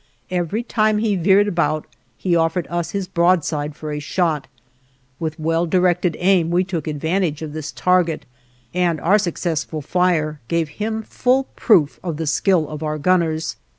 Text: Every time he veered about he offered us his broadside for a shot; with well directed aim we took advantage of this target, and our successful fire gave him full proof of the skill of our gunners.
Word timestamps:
Every 0.31 0.63
time 0.63 0.97
he 0.97 1.15
veered 1.15 1.47
about 1.47 1.85
he 2.17 2.35
offered 2.35 2.65
us 2.71 2.89
his 2.89 3.07
broadside 3.07 3.75
for 3.75 3.91
a 3.91 3.99
shot; 3.99 4.47
with 5.19 5.39
well 5.39 5.67
directed 5.67 6.17
aim 6.19 6.49
we 6.49 6.63
took 6.63 6.87
advantage 6.87 7.43
of 7.43 7.53
this 7.53 7.71
target, 7.71 8.25
and 8.73 8.99
our 8.99 9.19
successful 9.19 9.83
fire 9.83 10.39
gave 10.47 10.69
him 10.81 11.03
full 11.03 11.49
proof 11.55 11.99
of 12.03 12.17
the 12.17 12.25
skill 12.25 12.67
of 12.67 12.81
our 12.81 12.97
gunners. 12.97 13.57